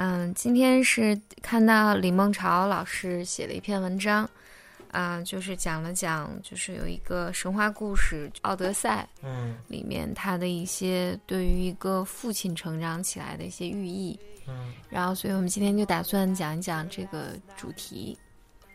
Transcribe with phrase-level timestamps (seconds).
[0.00, 4.30] 嗯，今天是看到李梦潮老师写的一篇文章，
[4.92, 14.16] 啊、就是讲了讲，就是有一个神话故事《奥德赛》嗯里面他的一些对于一个父亲成长起来的一些寓意，
[14.46, 18.16] 嗯然后，所以我们今天就打算讲一讲这个主题。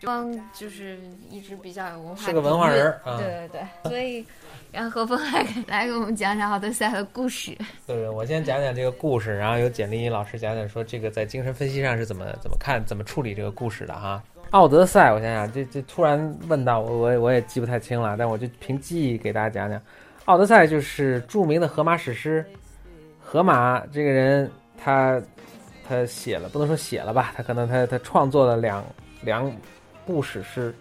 [0.04, 1.00] 光就是
[1.30, 4.26] 一直比较有文化，是个文化人对对对，所以
[4.72, 7.58] 让何峰来给来给我们讲讲奥德赛的故事。
[7.88, 14.22] 对，我先讲讲这个故事，然后由简历老师讲讲说这个在精神分析上是怎么怎么看、怎么处理这个故事的哈。
[14.52, 19.82] 奥德赛，我想想，这这突然问到我，我也我也记不太清了，但我就凭记忆给大家讲讲。
[20.26, 22.46] 奥德赛就是著名的荷马史诗，
[23.20, 25.20] 荷马这个人他
[25.88, 28.86] 他写了，不能说写了吧，他可能他他创作了两
[29.22, 29.52] 两
[30.06, 30.74] 部史诗，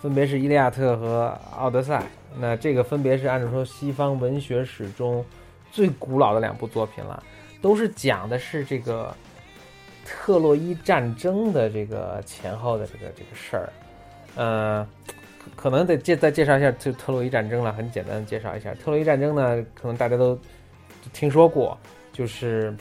[0.00, 2.00] 分别是《伊利亚特》和《奥德赛》。
[2.38, 5.22] 那这个分别是按照说西方文学史中
[5.70, 7.22] 最古老的两部作品了，
[7.60, 9.14] 都是讲的是这个
[10.04, 13.72] 特洛伊战争的这个前后的这个这个事儿。
[14.34, 14.86] 呃，
[15.54, 20.38] 可能得介再介绍一下特特洛伊战争了，很简单的介绍一下特洛伊战争呢，可能大家都
[21.12, 21.76] 听说过，
[22.14, 22.74] 就是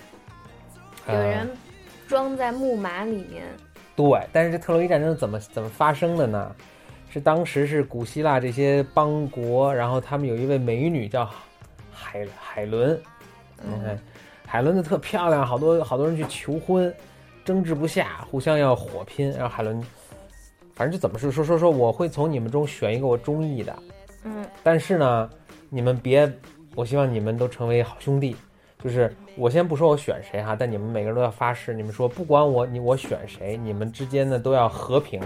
[1.10, 1.50] 有人
[2.08, 3.44] 装在木马里面，
[3.96, 6.56] 对，但是这特洛伊战争怎么怎么发生的呢？
[7.10, 11.30] 是当时是古希腊这些邦国，然后他们有一位美女叫
[11.92, 12.98] 海海伦，
[13.64, 14.00] 嗯
[14.46, 16.94] 海伦的特漂亮，好多好多人去求婚，
[17.44, 19.82] 争执不下，互相要火拼，然后海伦
[20.74, 23.76] 反正就怎么说说说说，我会从你们中选一个我中意的，
[24.24, 25.30] 嗯但是呢，
[25.70, 26.32] 你们别，
[26.76, 28.38] 我希望你们都成为好兄弟。
[28.84, 35.22] 就是我先不说我选谁哈，但你们每个人都要发誓，你们说不管我你我选谁，你们之间呢都要和平。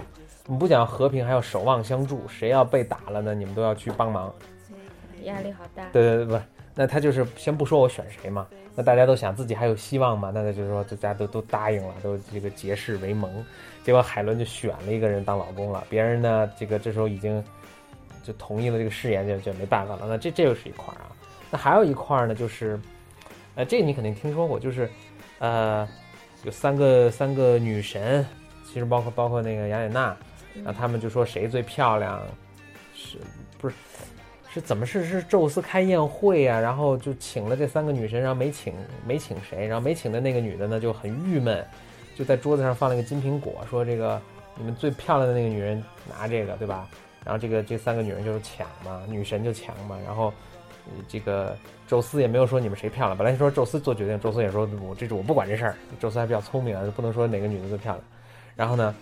[0.48, 2.22] 你不讲和平，还要守望相助。
[2.28, 4.32] 谁要被打了呢，你们都要去帮忙。
[5.24, 5.84] 压力好大。
[5.92, 6.42] 对对对，不是，
[6.76, 13.44] 那他就是先不说我选谁嘛，那大家都想自己还有希望嘛，那他就是说大家都都答应了，都这个结誓为盟。
[13.84, 17.44] 结果海伦就选了一个人当老公了，别人呢这个这时候已经
[18.22, 20.02] 就同意了这个誓言，就就没办法了。
[20.08, 21.10] 那这这又是一块儿啊。
[21.50, 22.80] 那还有一块儿呢，就是
[23.56, 24.90] 呃，这个你肯定听说过，就是
[25.40, 25.88] 呃
[26.44, 28.26] 有三个三个女神，
[28.68, 30.16] 其实包括包括那个雅典娜，
[30.56, 32.22] 然后他们就说谁最漂亮，
[32.94, 33.18] 是
[33.60, 33.76] 不是
[34.54, 36.60] 是怎么是是宙斯开宴会啊？
[36.60, 38.74] 然后就请了这三个女神，然后没请
[39.06, 41.66] 没请谁，然后没请的那个女的呢就很郁闷，
[42.16, 44.22] 就在桌子上放了一个金苹果，说这个
[44.58, 46.88] 你们最漂亮的那个女人拿这个，对吧？
[47.24, 50.34] 然后这个这三个女人就是抢嘛，女神就抢嘛，然后呃
[51.08, 51.56] 这个
[51.88, 58.04] 宙斯也没有说你们谁漂亮，本来说宙斯做决定，宙斯也说我这我不管这事儿，宙斯还比较聪明啊，不能说哪个女的最漂亮。
[58.56, 58.96] 然后呢，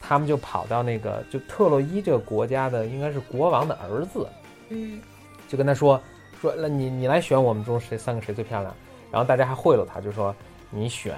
[0.00, 4.26] 他们就跑到那个就特洛伊这个国家的应该是国王的儿子，
[4.68, 5.00] 嗯
[5.48, 6.00] 就跟他说
[6.40, 8.74] 说，那你你来选我们中谁三个谁最漂亮？
[9.12, 10.34] 然后大家还贿赂他，就说
[10.70, 11.14] 你选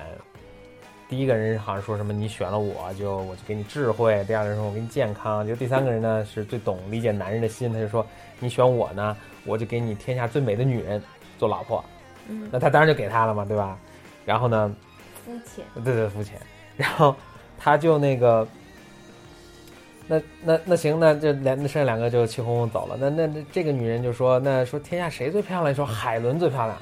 [1.09, 8.07] 第一个人好像说什么你选了我就我就给你智慧，第二个人说我给你健康，就第三个人呢是最懂理解男人的心，他就说
[8.39, 9.17] 你选我呢，
[9.49, 11.03] 我就给你天下最美的女人
[11.39, 11.85] 做老婆。
[12.29, 13.77] 嗯，那他当然就给他了嘛，对吧？
[14.25, 14.77] 然后呢，
[15.25, 15.65] 肤浅。
[15.83, 16.39] 对对，肤浅。
[16.77, 17.17] 然后
[17.59, 18.47] 他就那个，
[20.07, 22.97] 那那那行，那这两那剩下两个就气哄哄走了。
[23.01, 25.75] 那那那这个女人就说，那说天下谁最漂亮？
[25.75, 26.77] 说海伦最漂亮。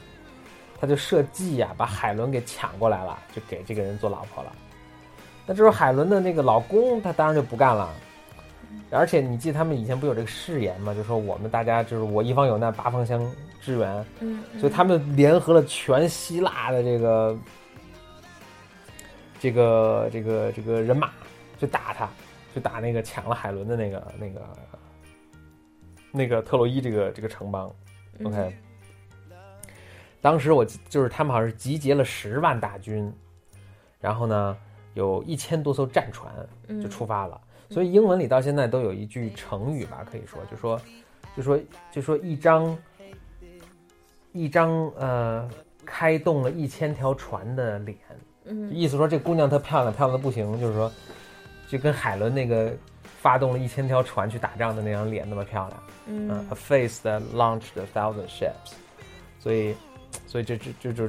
[0.79, 4.53] 他就设计呀、把海伦给抢过来了，就给这个人做老婆了。
[5.47, 7.89] 那这时候海伦的那个老公，他当然就不干了。
[8.91, 10.95] 而且你记得他们以前不有这个誓言吗？
[10.95, 13.21] 就说我们大家就是我一方有难，八方相
[13.61, 14.07] 支援。
[14.21, 17.39] 嗯，所以他们联合了全希腊的这个
[19.41, 21.11] 这个这个这个人马，
[21.59, 22.09] 去打他，
[22.55, 24.41] 去打那个抢了海伦的那个那个
[26.13, 27.71] 那个特洛伊这个这个城邦。
[28.19, 28.57] 嗯 OK，
[30.21, 33.13] 当时我记就是他们好像是集结了十万大军，
[34.01, 34.57] 然后呢
[34.95, 36.33] 有一千多艘战船
[36.69, 37.41] 嗯就出发了。
[37.69, 40.81] 所以英文里到现在都有一句成语吧，可以说就说
[41.37, 41.61] 就说
[41.93, 42.77] 就说一张
[44.33, 45.49] 一张呃
[45.85, 47.97] 开动了一千条船的脸，
[48.45, 48.73] 嗯。
[48.73, 50.91] 意思说这姑娘特漂亮，漂亮的不行，就是说
[51.69, 55.83] 就跟海伦那个发动了一千条船去打仗的那张脸那么漂亮。
[56.07, 56.29] 嗯。
[56.29, 58.75] 嗯，a face that launched a thousand ships，
[59.41, 59.75] 所以，
[60.27, 61.09] 所以这这这就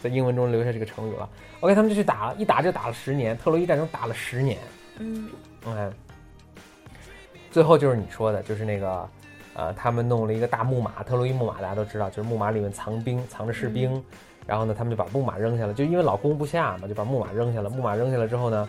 [0.00, 1.28] 在英文中留下这个成语了。
[1.60, 4.58] OK，他们就去打了，一打就打了十年，特洛伊战争打了十年。
[4.98, 5.28] 嗯。
[5.64, 5.90] OK，
[7.56, 9.08] 最后就是你说的，就是那个，
[9.54, 14.04] 呃，他们弄了一个大木马，特洛伊木马大家都知道，就是木马里面藏兵，藏着士兵。
[14.46, 17.70] 然后呢，他们就把木马扔下了，就因为老攻不下嘛，就把木马扔下了。
[17.70, 18.68] 木马扔下了之后呢，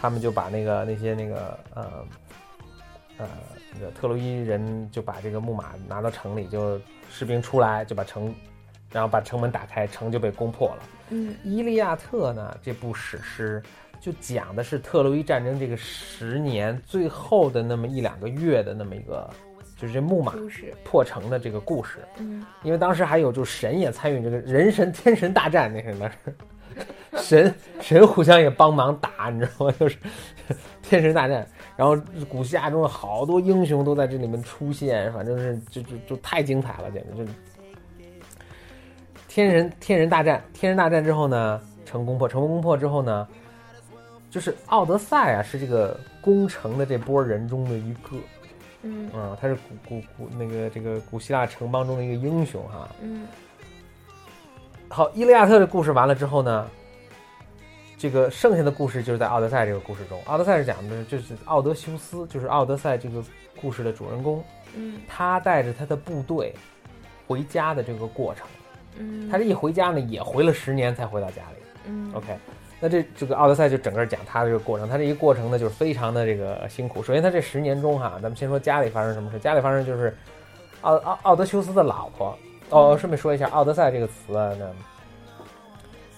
[0.00, 1.92] 他们就把那个那些那个呃
[3.18, 3.28] 呃
[3.74, 6.76] 那个特洛伊人就把这个木马拿到城里，就
[7.08, 8.34] 士兵出来就把城，
[8.90, 10.82] 然后把城门打开，城就被攻破了。
[11.10, 13.62] 嗯《伊利亚特》呢，这部史诗
[14.00, 19.28] 就讲的是特洛伊战争这个十年最后的那么一两个月的那么一个，
[19.76, 20.34] 就是这木马，
[20.84, 21.98] 破城的这个故事。
[22.18, 26.10] 嗯因为当时还有就是神也参与这个人神天神大战，那什么
[27.16, 29.74] 神 神互相也帮忙打，你知道吗？
[29.78, 29.96] 就是
[30.82, 31.46] 天神大战，
[31.76, 31.96] 然后
[32.28, 37.32] 古希腊中的好多英雄都在这里面出现，反正是就就就太精彩了，简直就是
[39.26, 43.26] 天人天人大战，天人大战之后呢，成功破，成功攻破之后呢，
[44.30, 48.16] 就是奥德赛啊，是这个攻城的这波人中的一个。
[48.82, 52.88] 嗯啊、他是古古古那个这个古希腊城邦中的一个英雄哈。
[53.02, 53.26] 嗯
[54.88, 56.70] 好，伊利亚特的故事完了之后呢，
[57.98, 60.22] 这个剩下的故事就是在奥德赛这个故事中。
[60.26, 63.22] 奥德赛是讲的就是奥德修斯，就是奥德赛这个
[63.60, 64.42] 故事的主人公，
[64.76, 66.54] 嗯他带着他的部队
[67.26, 68.46] 回家的这个过程。
[68.96, 71.56] 嗯，他这一回家呢，也回了十年才回到家里。
[71.86, 72.38] 嗯 OK，
[72.80, 77.02] 那这这个奥德赛就整个讲他的这个过程，他这一过程呢就是非常的这个辛苦。
[77.02, 79.38] 首先他这十年中哈，咱们先说家里发生什么事。
[79.40, 80.16] 家里发生就是
[80.82, 82.38] 奥奥奥德修斯的老婆
[82.70, 84.70] 哦，顺便说一下，奥德赛这个词啊呢，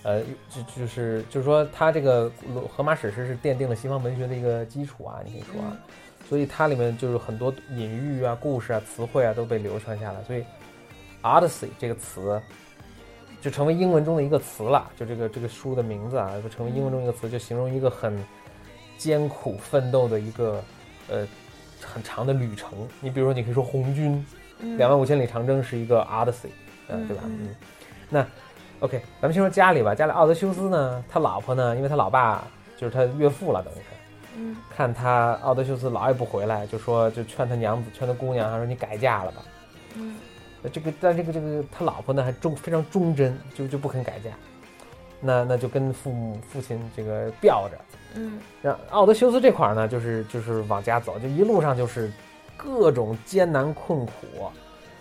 [0.03, 0.21] 呃，
[0.51, 2.31] 就就是就是说他这个
[2.77, 5.75] 荷马史诗是奠定了西方文学的一个基础啊，你可以说啊，
[6.29, 10.45] 所以它里面就是很多隐喻啊、故事啊、词汇啊都被流传下来，所以
[11.23, 12.39] Odyssey 这个词。
[13.41, 18.23] 就成为英文中的一个词了，就这个这个书的名字啊，就成为英文中一个词，就形容一个很
[18.99, 20.63] 艰苦奋斗的一个
[21.09, 21.27] 呃
[21.81, 22.71] 很长的旅程。
[23.01, 24.25] 你比如说，你可以说红军
[24.59, 26.51] 嗯两万五千里长征是一个 Odyssey，
[26.89, 27.23] 呃，嗯对吧？
[27.25, 27.57] 嗯嗯，
[28.11, 28.27] 那
[28.81, 29.95] OK，咱们先说家里吧。
[29.95, 32.45] 家里奥德修斯呢，他老婆呢，因为他老爸
[32.77, 33.83] 就是他岳父了，等于是
[34.37, 39.43] 嗯看他奥德修斯老也不回来，就说就劝他娘子，劝他姑娘，他说你改嫁了吧。
[39.97, 40.15] 嗯
[40.69, 44.31] 这个但这个这个他老婆呢还忠非常忠贞，就就不肯改嫁，
[45.21, 47.77] 那那就跟父母父亲这个吊着。
[48.15, 48.39] 嗯。
[48.61, 52.13] 让奥德修斯这块儿呢，就是就是往家走，就一路上就是
[52.57, 54.13] 各种艰难困苦，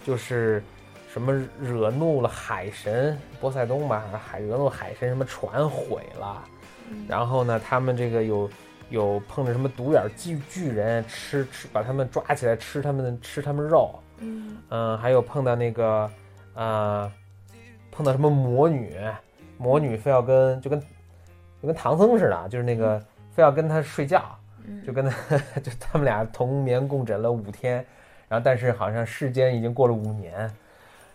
[0.05, 0.63] 就是
[1.11, 6.43] 什么惹怒了海神波塞冬吧，海惹怒海神，什么船毁了，
[6.89, 7.05] 嗯。
[7.07, 8.49] 然后呢，他们这个有
[8.89, 14.57] 有碰着什么独眼巨巨人吃吃把他们抓起来吃他们的吃他们肉，嗯。
[14.69, 16.11] 嗯，还有碰到那个，
[16.53, 17.11] 呃，
[17.91, 18.95] 碰到什么魔女，
[19.57, 20.79] 魔女非要跟就跟
[21.61, 24.23] 就跟唐僧似的，就是那个非要跟他睡觉，
[24.65, 24.83] 嗯。
[24.85, 27.85] 就跟他 就他们俩同眠共枕了五天，
[28.27, 30.49] 然后但是好像世间已经过了五年，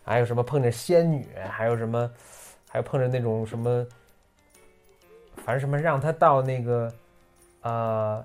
[0.05, 2.11] 还有什么碰着仙女，还有什么，
[2.69, 3.87] 还有碰着那种什么，
[5.37, 6.93] 反正什么让他到那个，
[7.63, 8.25] 呃。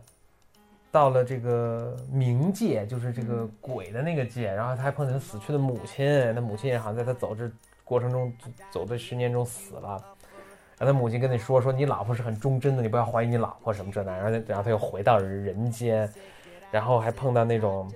[0.91, 7.49] 到了这个冥界，就是这个鬼的那个界，然后他还碰见他死去的母亲，他母亲也好像在他走这
[7.83, 8.33] 过程中
[8.71, 10.03] 走的十年中死了，
[10.77, 16.11] 然后他母亲跟你说说你老婆是很忠贞的，你不要怀疑你老婆什么这那，然后然后他又回到人间，
[16.71, 17.91] 然后还碰到那种，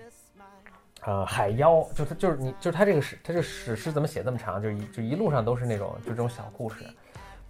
[1.02, 6.86] 呃海妖，就他就是你就是他这个史他这史诗怎么写这么长，就一就一路上都是那种就这种小故事。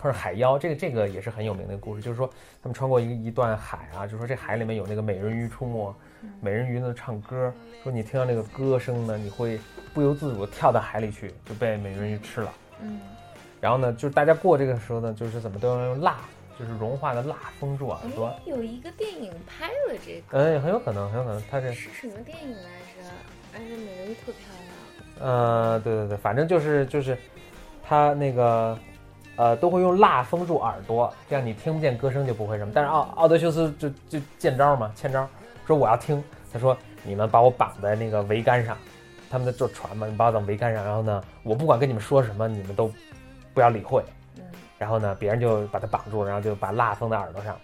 [0.04, 2.30] 碰上海妖，这个这个也是很有名的故事，就是说
[2.62, 5.96] 他们穿过一个一段海啊，就是说这海里面有那个美人鱼出没，
[6.42, 9.62] 美人鱼呢唱歌，说你听到那个歌声呢，你会
[9.94, 12.54] 不由自主地跳到海里去，就被美人鱼吃了。
[12.82, 13.00] 嗯
[13.62, 16.18] 然后呢，就是大家过这个时候呢，就是怎么都要用蜡，
[16.60, 18.28] 就是融化的蜡封住耳朵。
[18.28, 23.10] 哎，有一个电影拍了这个，嗯，很有可能，很有可能，它这，是什么电影来着？
[23.54, 24.52] 而且美人鱼特漂
[25.18, 25.32] 亮。
[25.32, 27.18] 呃，对对对，反正就是就是，
[27.82, 28.78] 他那个，
[29.36, 32.72] 呃，都会用蜡封住耳朵，这样你听不见歌声就不会什么。
[32.74, 35.28] 但是奥奥德修斯就就见招嘛，欠招，
[35.66, 36.24] 说我要听。
[36.52, 38.78] 他说你们把我绑在那个桅杆上，
[39.30, 42.92] 他们在坐船嘛，你把我绑桅杆上，然后呢，我不管跟你们说什么，你们都
[43.54, 44.04] 不要理会。
[44.38, 44.44] 嗯
[44.78, 47.56] 然后呢，别人就把他绑住，然后就把蜡封在耳朵上。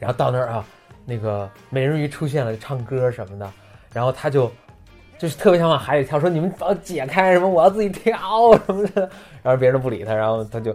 [0.00, 0.64] 然后到那儿啊，
[1.04, 3.50] 那个美人鱼出现了，唱歌什么的，
[3.92, 4.50] 然后他就
[5.18, 9.02] 就是特别想往海里跳，说你们把我解开什么，我要自己跳什么的。
[9.42, 10.74] 然后别人都不理他，然后他就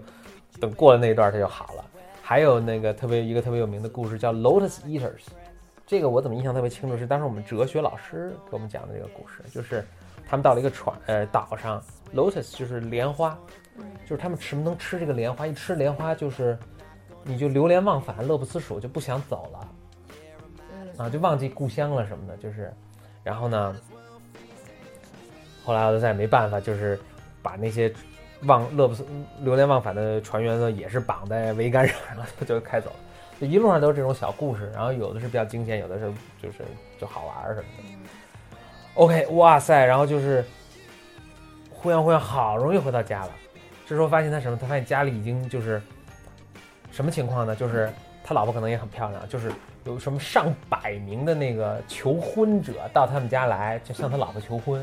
[0.59, 1.85] 等过了那一段他就好了。
[2.21, 5.23] 还有那个特别一个特别有名的故事叫 Lotus Eaters，
[5.85, 6.97] 这个我怎么印象特别清楚？
[6.97, 9.85] 是当时我们哲学老师给我们讲的这个故事，就是
[10.27, 11.81] 他们到了一个船呃岛上
[12.15, 13.37] ，Lotus 就是莲花，
[13.77, 16.57] 嗯就是他们吃能吃这个莲花，一吃莲花就是
[17.23, 19.69] 你就流连忘返，乐不思蜀，就不想走了
[20.71, 22.73] 嗯啊，就忘记故乡了什么的，就是，
[23.21, 23.75] 然后呢，
[25.63, 26.99] 后来奥德赛没办法，就是
[27.41, 27.93] 把那些
[28.43, 28.95] 忘乐不
[29.41, 33.47] 流连忘返的船员呢，也是绑在桅杆上，然后就开走了。
[33.47, 36.59] 一路上都是这种小故事，然后有的是比较惊险，有的是就是
[36.99, 37.97] 就好玩儿什么的。
[38.95, 40.45] OK，哇塞，然后就是
[41.69, 43.31] 忽悠忽悠，好容易回到家了。
[43.85, 44.57] 这时候发现他什么？
[44.57, 45.81] 他发现家里已经就是
[46.91, 47.55] 什么情况呢？
[47.55, 47.91] 就是
[48.23, 49.51] 他老婆可能也很漂亮，就是
[49.83, 54.81] 有什么上百名的那个求婚者到他们家来，就向他老婆求婚，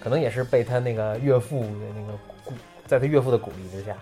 [0.00, 2.52] 可能也是被他那个岳父的那个鼓，
[2.86, 3.94] 在他岳父的鼓励之下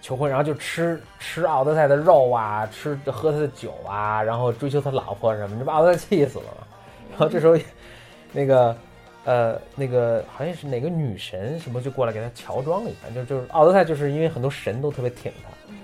[0.00, 6.66] 求婚，然后就吃吃奥德赛的肉啊，吃喝他的酒啊，然后追求他老婆什么，这把奥德赛气死了嘛。
[7.10, 7.58] 然后这时候
[8.32, 8.74] 那个。
[9.26, 15.74] 呃，那个好像是哪个女神什么就过来给他乔装了一番，就就是奥德赛就是因为很多神都特别挺他，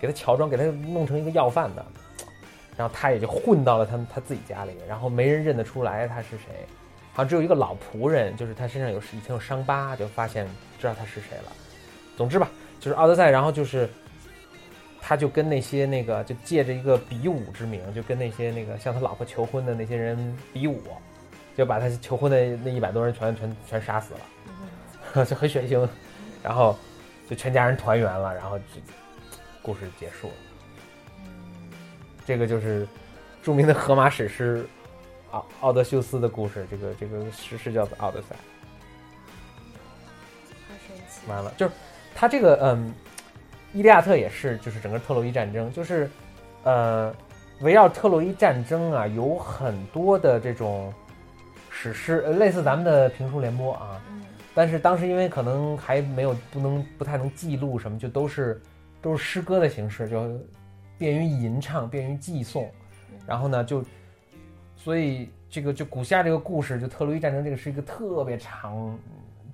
[0.00, 1.86] 给他乔装，给他弄成一个要饭的，
[2.76, 6.66] 然后他也就混到了他他自己家里，然后没人认得出来他是谁，
[7.18, 10.46] 好只有一个老仆人，就是他身上有以前有伤疤，就发现
[10.78, 11.52] 知道他是谁了。
[12.16, 12.48] 总之吧，
[12.78, 13.90] 就是奥德赛，然后就是
[15.00, 20.80] 他就跟那些那个就借着一个比武之名，就跟那些那个向他老婆求婚的那些人比武。
[21.56, 25.88] 就把他求婚的那一百多人全全全杀死了， 就很血腥，
[26.40, 26.78] 然后
[27.28, 28.64] 就全家人团圆了，然后就
[29.60, 30.34] 故事结束了。
[32.24, 32.86] 这个就是
[33.42, 34.62] 著名的荷马史诗
[35.30, 36.66] 《奥奥德修斯》的故事。
[36.70, 38.36] 这个这个史诗叫做《奥德赛》。
[41.28, 41.72] 完了，就是
[42.14, 42.88] 他这个嗯，
[43.72, 46.10] 《伊利亚特》也是，就是整个特洛伊战争，就是
[46.62, 47.14] 呃，
[47.60, 50.92] 围绕特洛伊战争啊，有很多的这种。
[51.70, 54.02] 史诗，呃，类似咱们的评书联播啊，
[54.52, 58.60] 但是当时因为可能还没有不能不太能记录什么，就都是
[59.00, 60.40] 都是诗歌的形式，就
[60.98, 62.66] 便于吟唱，便于寄诵。
[63.24, 63.84] 然后呢，就
[64.78, 68.98] 所以这个就古希腊这个故事，就特洛伊战争这个是一个特别长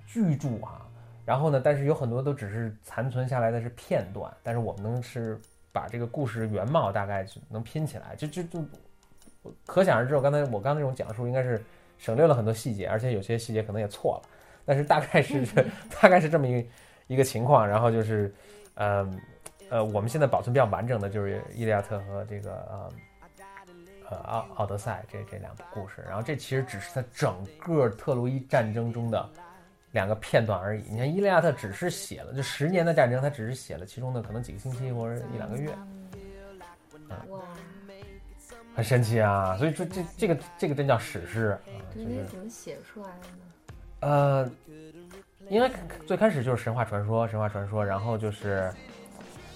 [0.07, 0.87] 巨著啊。
[1.25, 5.40] 然后呢，但是有很多都只是残存下来的是片段，但是我们能是
[5.73, 8.64] 把这个故事原貌大概能拼起来，就就就
[9.66, 10.14] 可想而知。
[10.14, 11.61] 我刚才我刚才那种讲述应该是。
[11.97, 14.28] 省略了很多细节，而且有些细节可能也错了，
[14.66, 15.47] 但是大概是
[16.02, 16.69] 大概是这么一
[17.07, 17.66] 一个情况。
[17.66, 18.35] 然后就是，
[18.75, 19.09] 呃
[19.71, 22.93] 呃，我们现在保存比较完整的就是《伊利亚特》和这个呃
[24.11, 26.02] 呃《奥奥德赛》这这两部故事。
[26.06, 29.28] 然后这其实只是他整个特洛伊战争中的
[29.92, 30.82] 两个片段而已。
[30.90, 35.70] 你看《伊利亚特》只是写了就十年的战争，他只是写了其中的可能几个星期或者一两个月。
[37.28, 37.40] 哇。
[38.76, 39.56] 很神奇啊！
[39.56, 41.58] 所以说这这个这个真叫史诗啊！
[41.94, 43.38] 这是怎么写出来的呢？
[44.00, 44.50] 呃，
[45.49, 45.70] 应该
[46.08, 48.75] 最开始就是神话传说，神话传说，然后就是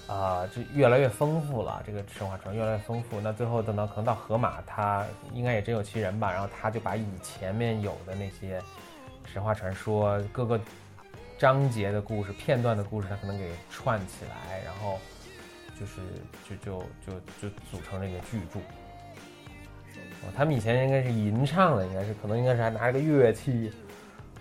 [0.09, 1.83] 啊，就越来越丰富了。
[1.87, 6.33] 这个神话传越来越丰富，那最后等到可能到河马，他应该也真有其人吧？
[6.33, 8.61] 然后他就把以前面有的那些
[9.33, 10.59] 神话传说各个
[11.39, 14.99] 章节的故事、片段的故事，他可能给串起来，然后
[15.79, 16.01] 就是
[16.49, 17.13] 就就就
[17.43, 18.59] 就组成这个巨著。
[20.37, 23.71] 他们以前应该是吟唱的，应该是可能应该是还拿着个乐器，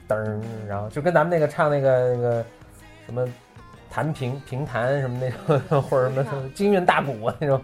[0.08, 2.46] 噔，然后就跟咱们那个唱那个那个
[3.06, 3.28] 什么
[3.98, 7.60] 弹平平弹什么那种， 或者什么京韵大鼓啊那种，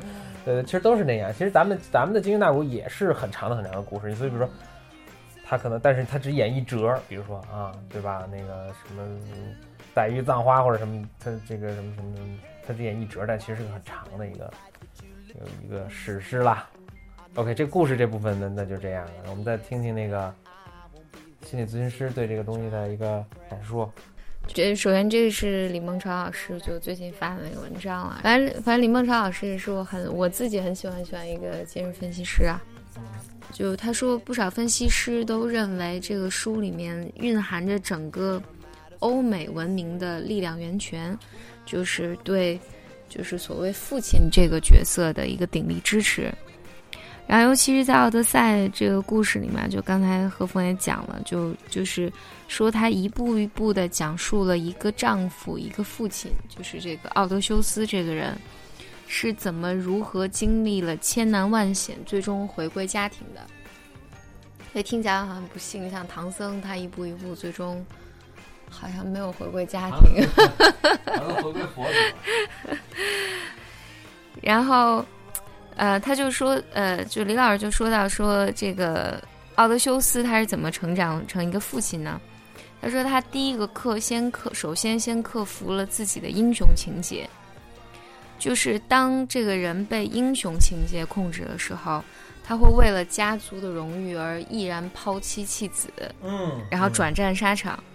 [0.47, 1.31] 呃，其实都是那样。
[1.31, 4.49] 其实咱们咱们的京韵大鼓也是很长的很长的故事，所以比如说
[5.45, 8.27] 他可能，但是他只演一折，比如说啊，对吧？
[8.31, 9.03] 那个什么
[9.93, 12.17] 黛玉葬花或者什么，他这个什么什么，
[12.65, 14.51] 他只演一折，但其实是个很长的一个
[15.35, 16.67] 有一个史诗啦。
[17.35, 19.11] OK，这故事这部分呢，那就这样了。
[19.29, 20.33] 我们再听听那个
[21.43, 23.87] 心理咨询师对这个东西的一个阐述。
[24.47, 28.19] 这首先这个是李梦超老师就最近发的那个文章了。
[28.21, 32.61] 反正反正李梦超老师也是我很我自己很喜欢喜欢一个精神分析师啊。
[33.51, 38.41] 就他说不少分析师都认为这个书里面蕴含着整个
[38.99, 41.17] 欧美文明的力量源泉，
[41.65, 42.59] 就是对
[43.09, 46.33] 就是所谓父亲这个角色的一个鼎力支持。
[47.25, 52.11] 然后，尤其是在《奥德赛》这个故事里面，就刚才何峰也讲了，就就是
[52.47, 58.37] 说他一步一步的讲述了一个丈夫、一个父亲，就是这个奥德修斯这个人
[59.07, 63.41] 是怎么如何经历了千难万险，最终回归家庭的。
[64.71, 67.83] 所以听起来好像不幸，像唐僧，他一步一步，最终
[68.69, 70.27] 好像没有回归家庭。
[71.41, 71.87] 回归佛
[74.41, 75.03] 然后。
[75.75, 79.21] 呃，他就说，呃，就李老师就说到说这个
[79.55, 82.19] 奥德修斯他是怎么成长成一个父亲呢？
[82.81, 87.29] 他说他第一个克先克，首先先克服了自己的英雄情节，
[88.37, 92.03] 就是当这个人被英雄情节控制的时候，
[92.43, 95.89] 他会为了家族的荣誉而毅然抛妻弃子，
[96.21, 97.77] 嗯，然后转战沙场。
[97.77, 97.92] 嗯，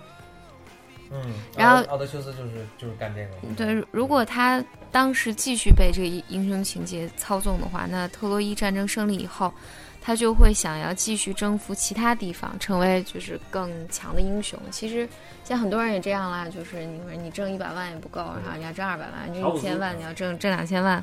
[1.56, 3.54] 然后奥德修斯就是就是干这个。
[3.56, 9.52] 对，如果他当时继续被这个英雄情节操纵的话，那特洛伊战争胜利以后，
[10.00, 14.58] 他就会想要继续征服其他地方，成为就是更强的英雄。
[14.70, 15.08] 其实
[15.44, 21.02] 现在很多人也这样啦，就是你说你挣一百万也不够，然后你要挣二百万，你挣一千万，你要挣挣两千万，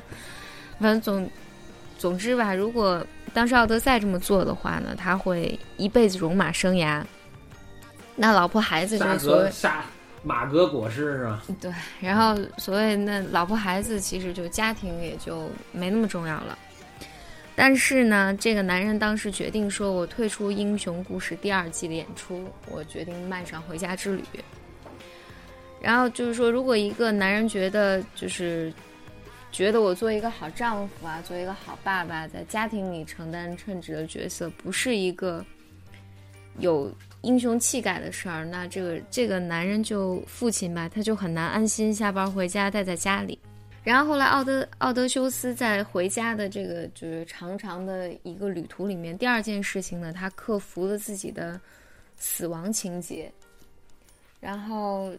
[0.78, 1.28] 反正总
[1.98, 7.02] 总之吧，如果当时奥德赛这么做的话呢，他会一辈子戎马生涯。
[8.18, 9.84] 那老婆孩子就是所谓下
[10.22, 11.42] 马革裹尸是吧？
[11.60, 16.58] 对，然后所谓那老婆孩子，其实就家庭也就没那么重要了。
[17.54, 24.22] 但是呢，这个男人当时决定说：“我退出《英雄故事》第二季的演出，我决定迈上回家之旅。”
[25.80, 28.72] 然后就是说，如果一个男人觉得就是
[29.52, 35.44] 觉得我做一个好丈夫啊，做一个好爸爸，在家庭里承担称职的角色，不是一个
[36.58, 36.92] 有。
[37.26, 43.36] 英雄气概的事儿，那这个这个男人就父亲吧，他就很难安心下班回家待在家里。
[43.82, 51.60] 然后后来奥德奥德修斯在回家的这个就是长长的一个旅途里面，第二件事情呢，他克服了自己的
[52.16, 53.32] 死亡情节。
[54.38, 55.12] 然后，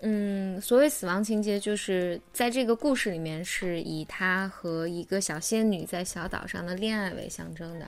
[0.00, 7.86] 嗯，所谓死亡情节，就是在这个故事里面是以他和一个小仙女在小岛上的恋爱为象征的。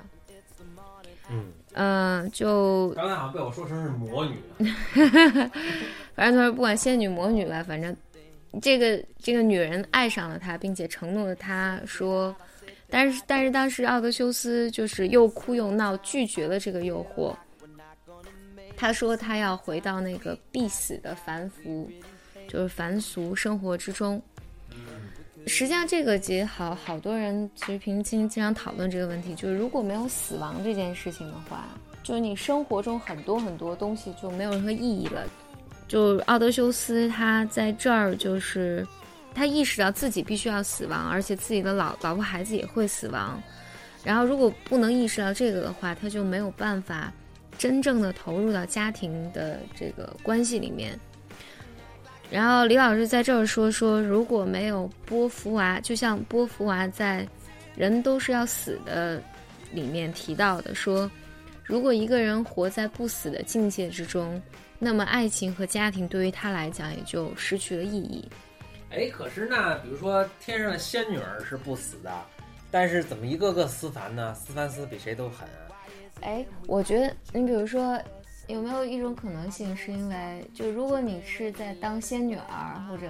[1.30, 1.52] 嗯。
[1.74, 5.50] 嗯，就刚才好像被我说成是魔女了。
[6.16, 7.94] 反正他说不管仙女魔女吧，反正
[8.60, 12.34] 这个这个女人爱上了他，并且承诺了他说，
[12.88, 17.32] 但是但是当时奥德修斯就是又哭又闹，拒绝了这个诱惑。
[18.76, 21.88] 他说他要回到那个必死的凡夫，
[22.48, 24.20] 就是凡俗生活之中。
[25.46, 31.66] 实际上，这个节好好多人其实平经经常讨论这个问题，就是如果没有死亡这件事情的话，
[32.02, 35.24] 就是你生活中很多很多东西就没有任何意义了。
[35.86, 38.86] 就奥德修斯他在这儿，就是
[39.34, 43.42] 他意识到自己必须要死亡，而且自己的老老婆孩子也会死亡。
[44.04, 47.10] 然后如果不能意识到这个的话，他就没有办法
[47.56, 50.98] 真正的投入到家庭的这个关系里面。
[52.30, 57.26] 然后李老师在这儿说说，如果没有波伏娃，就像波伏娃在
[57.74, 59.18] 《人都是要死的》
[59.72, 61.10] 里面提到的，说
[61.64, 64.40] 如果一个人活在不死的境界之中，
[64.78, 68.28] 那么爱情和家庭对于他来讲也就失去了意义。
[68.90, 72.12] 哎，可是那，比如说天上的仙女儿是不死的，
[72.70, 74.34] 但是怎么一个个思凡呢？
[74.34, 75.48] 思凡思比谁都狠。
[76.20, 77.98] 哎，我觉得你比如说。
[78.48, 83.06] 有没有一种可能性，是因为就如果你是在当仙女儿，或者，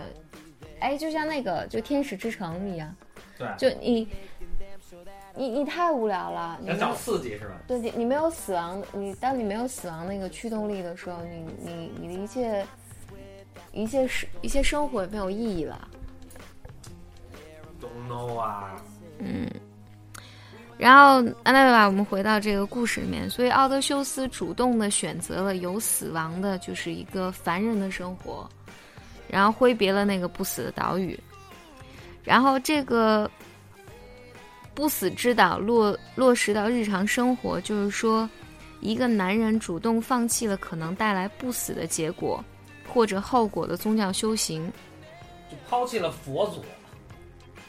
[0.80, 2.94] 哎，就像那个就天使之城一样，
[3.38, 4.08] 对，就你，
[5.36, 7.54] 你你太无聊了，你找刺激是吧？
[7.68, 12.66] 对，你你没有死亡，你当你没有死亡那个驱动力的时候，你你你的一切，
[13.70, 15.88] 一切是一切生活也没有意义了。
[17.80, 18.74] Don't know 啊。
[19.20, 19.48] 嗯。
[20.78, 23.28] 然后，那吧，我们回到这个故事里面。
[23.28, 28.48] 所以，奥德修斯主动的选择了有死亡的，就是一个凡人的生活，
[29.26, 31.18] 然后挥别了那个不死的岛屿。
[32.22, 33.28] 然后，这个
[34.72, 38.30] 不死之岛落落实到日常生活，就是说，
[38.80, 42.42] 一个男人主动放弃了可能带来不死的结果
[42.86, 44.72] 或者后果的宗教修行，
[45.50, 46.62] 就抛弃了佛祖。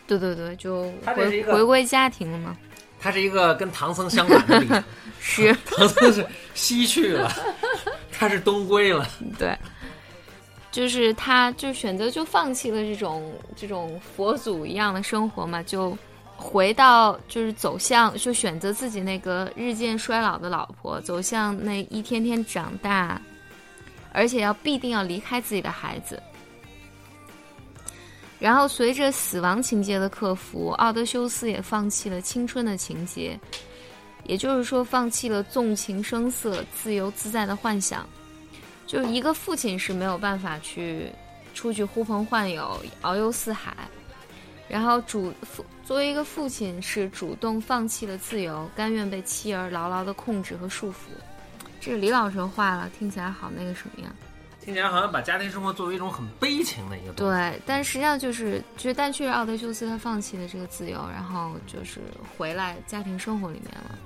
[0.06, 0.84] 对对对，就
[1.16, 2.56] 回回归家庭了嘛。
[3.00, 4.84] 他是一个跟唐僧相反的
[5.20, 7.32] 是 唐僧是西去了，
[8.12, 9.08] 他是东归了。
[9.38, 9.58] 对，
[10.72, 15.98] 就是他，就选择就放弃了这种这种佛祖一样的生活嘛，就
[16.36, 23.22] 回到就是走向，就选择自己那个日渐衰老的老婆，走向那一天天长大，
[24.14, 26.22] 而且要必定要离开自己的孩子。
[28.40, 33.38] 然后，随着死亡情节的克服，奥德修斯也放弃了青春的情节，
[34.24, 38.08] 也就是说，放弃了纵情声色、自由自在的幻想。
[38.88, 41.12] 就是一个父亲是没有办法去
[41.54, 43.76] 出去呼朋唤友、遨游四海，
[44.70, 51.10] 然后主父作为一个父亲是主动放弃了自由，甘愿被妻儿牢牢的控制和束缚。
[51.82, 54.10] 这是李老师话了，听起来好那个什么呀？
[54.62, 62.02] 听起来好像把家庭生活作为一种很悲情的一个对，但实际上就是，就但却是奥德修斯他放弃了这个自由，然后就是
[62.38, 63.98] 回来家庭生活里面了。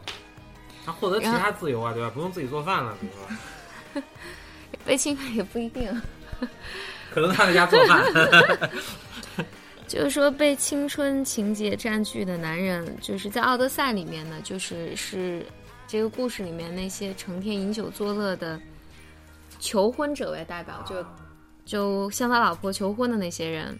[0.86, 2.12] 他获得其他自由啊，对吧？
[2.14, 4.04] 不用自己做饭了，比如说。
[4.86, 6.02] 悲情也不一定。
[7.14, 8.70] 可能他在家做饭。
[9.88, 15.46] 就是说，被青春情节占据的男人，就是在《奥德赛》里面呢，就是是
[15.88, 18.60] 这个故事里面那些成天饮酒作乐的。
[19.64, 21.06] 求婚者为代表，就
[21.64, 23.80] 就向他老婆求婚的那些人。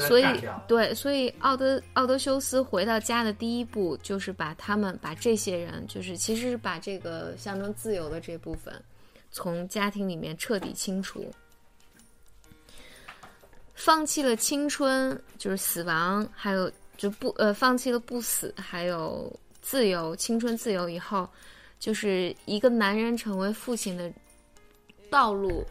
[0.00, 0.24] 所以
[0.66, 8.74] 对，所以奥德奥德修斯回到家的第一步就是把他们把这些人，就是其实是把这个象征自由的这部分
[9.30, 11.32] 从家庭里面彻底清除，
[13.74, 21.28] 放弃了青春，就是死亡，还有就不呃放弃了不死，还有自由，青春自由以后，
[21.78, 24.12] 就是一个男人成为父亲的
[25.10, 25.64] 道路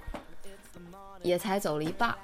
[1.24, 2.18] 也才走了一半儿。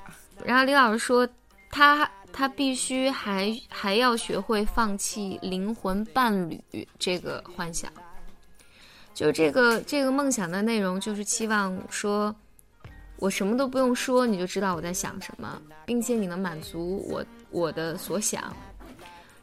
[0.43, 1.28] 然后李老师说。
[1.71, 7.91] 他他必须还还要学会放弃灵魂伴侣这个幻想，
[9.13, 12.34] 就这个这个梦想的内容就是期望说，
[13.17, 18.56] 我什么都不用说，你就知道我在想什么，并且你能满足我我的所想，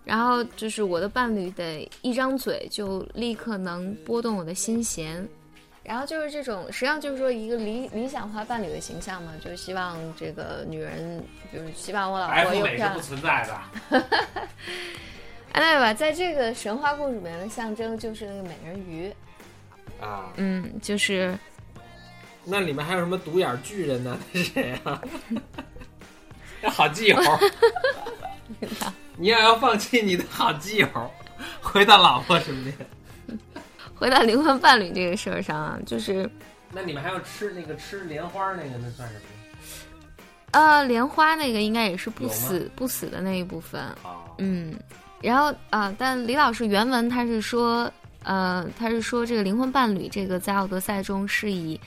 [0.02, 5.28] 然后就是我的伴侣得一张嘴就立刻能拨动我的心弦。
[5.84, 12.94] 然后就是这种，实际上就是说一个理理想化伴侣的形象嘛，就是希望这个女人，就是希望我老婆有漂亮。
[12.94, 14.00] 不存在的。
[15.52, 15.92] 哎，对吧？
[15.92, 19.12] 在这个神话故事里面的象征就是那个美人鱼。
[20.00, 20.32] 啊。
[20.36, 21.36] 嗯，就是。
[22.44, 24.18] 那里面还有什么独眼巨人呢？
[24.32, 25.00] 是谁啊？
[26.62, 27.18] 那好基友。
[29.16, 30.88] 你也要放弃你的好基友，
[31.60, 32.74] 回到老婆身边。
[34.02, 36.28] 回到灵魂伴侣这个事儿上啊，就是
[36.72, 39.20] 那你们还要吃那个吃莲花那个，那算什么？
[40.50, 43.80] 呃，莲花那个应该也是不死不死的那一部分。
[44.38, 44.74] 嗯，
[45.20, 47.88] 然后啊，但李老师原文他是说，
[48.24, 51.80] 呃，他是说这个灵魂伴侣这个在奥德赛中是以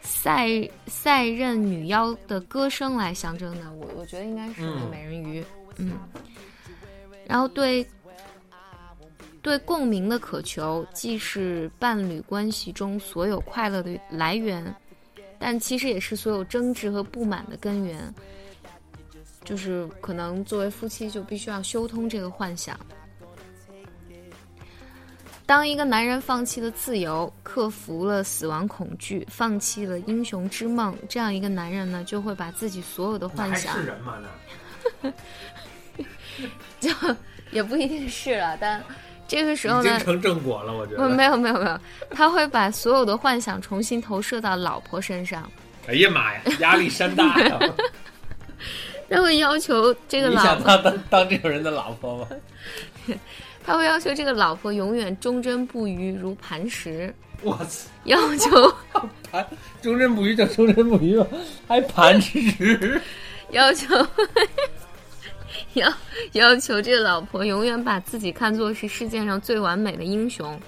[0.00, 0.48] 赛
[0.88, 3.72] 赛任女妖的歌声来象征的。
[3.74, 5.44] 我我觉得应该是美人鱼。
[5.76, 5.92] 嗯，
[7.24, 7.86] 然后对。
[9.42, 14.74] 对共鸣的渴求，既是伴侣关系中所有快乐的来源，
[15.38, 18.12] 但其实也是所有争执和不满的根源。
[19.42, 22.78] 就是可能作为夫妻，就必须要修通这个幻想。
[25.46, 33.74] 当一个男人放弃了自由，克服了死亡恐惧，放弃了英雄之梦，这样一个男人呢，就会把自己所有的幻想。
[33.76, 34.18] 是人吗？
[35.00, 35.10] 那
[36.78, 36.90] 就
[37.50, 38.84] 也不一定是了，但。
[39.30, 41.08] 这个时候呢，成正果了，我觉得。
[41.08, 45.48] 没有没有没有，他会把所有的幻想重新投射到老婆身上。
[45.86, 47.56] 哎呀妈呀，压力山大呀！
[49.08, 52.26] 他会要求这个老婆当当当这种人的老婆吗？
[53.64, 57.14] 他会要求这个老婆永远忠贞不渝，如磐石。
[57.42, 57.88] 我操！
[58.04, 58.74] 要求
[59.30, 59.46] 磐
[59.80, 61.26] 忠贞不渝叫忠贞不渝吗？
[61.68, 63.00] 还磐石？
[63.52, 63.86] 要求。
[65.74, 65.92] 要
[66.32, 70.58] 要求这个老婆永远把自己看作是世界上最完美的英雄，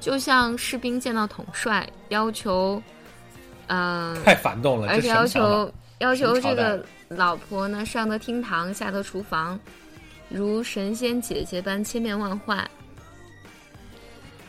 [0.00, 2.82] 就像士兵见到统帅，要求，
[3.68, 9.58] 嗯， 太反动了，而且要求要求这个老婆呢上得厅堂，下得厨房，
[10.28, 12.68] 如神仙姐姐般千变万化。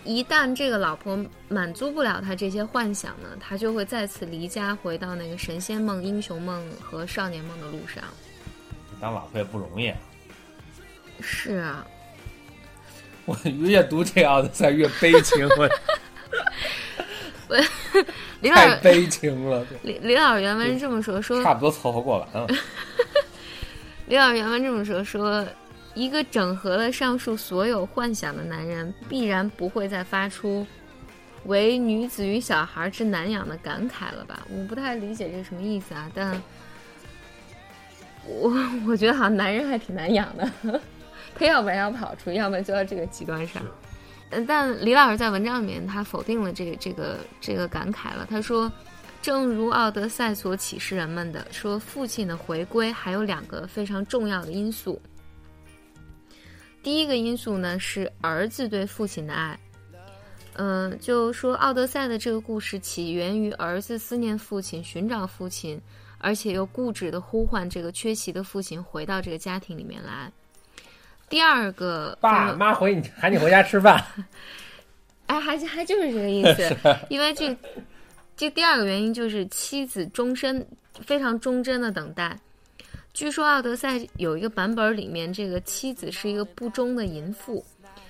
[0.04, 1.20] 一旦这个老婆
[1.50, 8.04] 满足不了他这些幻想呢，他就会再次离家，回到那个神仙梦、英雄梦和少年梦的路上。
[9.00, 9.94] 当老婆也不容易，
[11.22, 11.86] 是啊。
[13.26, 15.70] 我越读这奥德赛越悲情，我，
[18.40, 19.66] 李老太悲情了。
[19.84, 22.48] 李李老师原文是这么说：说差不多凑合过完了。
[24.08, 25.46] 李老师原文这么说：说
[25.94, 30.66] 一个整合了上述所有幻想的男人，必然不会再发出
[31.46, 34.48] “唯女子与小孩之难养”的感慨了吧？
[34.50, 36.42] 我不太理解这什么意思啊，但。
[38.28, 38.52] 我
[38.88, 40.82] 我觉得好像男人还挺难养的，
[41.36, 43.64] 他要不然要跑出，要不然就到这个极端上。
[44.46, 48.28] 但李老师在文章里面他否定了这个这个这个感慨了。
[48.30, 48.70] 他说，
[49.22, 55.02] 正如奥德赛所启示人们的，说父亲的回归还有两个非常重要的因素。
[56.84, 59.58] 第一个因素呢是儿子对父亲的爱。
[60.56, 65.80] 嗯，就说奥德赛的这个故事起源于儿子思念父亲，寻找父亲。
[66.20, 70.32] 而且又固执的呼唤这个缺席的父亲回到这个家庭里面来。
[71.30, 74.04] 第二个，爸妈回你喊你回家吃饭。
[75.28, 76.76] 哎，还还就是这个意思。
[77.10, 77.56] 因为这
[78.36, 80.66] 这第二个原因就是妻子终身
[81.02, 82.40] 非常忠贞的等待。
[83.14, 87.66] 据说《奥德赛》有一个版本里面，这个妻子是一个不忠的淫妇，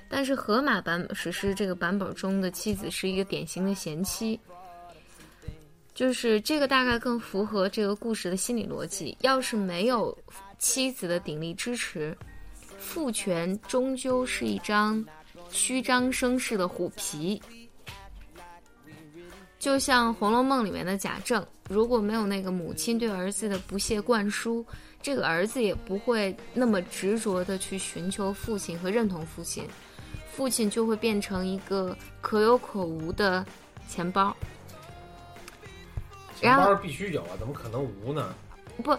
[0.10, 4.40] 但是荷马版史诗这个版本中的妻子是一个典型的贤妻。
[5.98, 9.18] 就是这个大概更符合这个故事的心理逻辑。
[9.22, 10.16] 要是没有
[10.60, 12.16] 妻子的鼎力支持，
[12.78, 15.04] 父权终究是一张
[15.50, 17.42] 虚张声势的虎皮。
[19.58, 24.64] 就像《红楼梦》里面的贾政，如果没有那个母亲对儿子的不懈灌输，
[25.02, 29.66] 这个儿子也不会那么执着的去寻求父亲和认同父亲，
[30.32, 33.44] 父亲就会变成一个可有可无的
[33.90, 34.38] 钱包。
[36.40, 38.36] 钱包必须有啊，怎么可能无呢？
[38.84, 38.96] 不，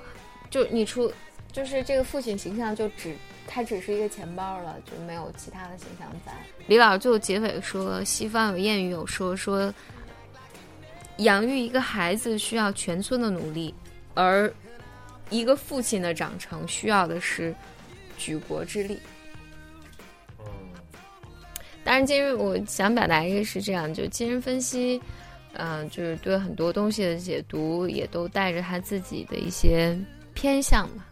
[0.51, 1.13] 就你出，
[1.53, 3.15] 就是这个父亲形象就只
[3.47, 6.33] 他只是一个钱包了，就没有其他的形象在。
[6.67, 9.73] 李老师最后结尾说，西方有谚语有说说，
[11.19, 13.73] 养育一个孩子需要全村的努力，
[14.15, 14.53] 而
[15.31, 17.55] 一个父亲的长成需要的是
[18.17, 18.99] 举国之力。
[20.41, 20.47] 嗯，
[21.85, 25.01] 当然，今日我想表达一个是这样，就今日分析。
[25.55, 29.99] 嗯，就是对很多东西的解读，也都带着他自己的一些
[30.35, 31.05] 偏向嘛。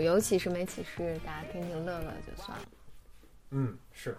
[0.00, 2.64] 尤其是没启示，大家听听乐乐就算了。
[3.50, 4.16] 嗯，是。